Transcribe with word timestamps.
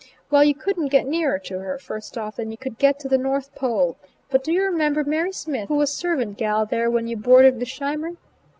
Well, 0.31 0.43
you 0.43 0.55
could'n't 0.55 0.89
get 0.89 1.05
nearer 1.05 1.37
to 1.45 1.59
her, 1.59 1.77
first 1.77 2.17
off, 2.17 2.37
than 2.37 2.49
you 2.49 2.57
could 2.57 2.79
to 2.79 3.07
the 3.07 3.19
North 3.19 3.53
Pole; 3.53 3.97
but 4.31 4.43
do 4.43 4.51
you 4.51 4.63
remember 4.63 5.03
Mary 5.03 5.31
Smith 5.31 5.67
who 5.67 5.75
was 5.75 5.93
servant 5.93 6.39
gal, 6.39 6.65
there 6.65 6.89
when 6.89 7.05
you 7.07 7.15
boarded 7.15 7.59
with 7.59 7.67
Scheimer?" 7.67 8.15